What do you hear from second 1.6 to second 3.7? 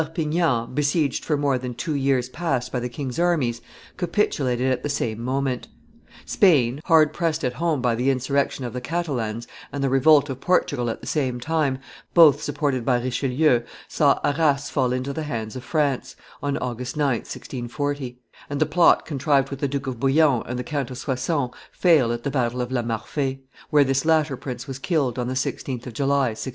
two years past by the king's armies,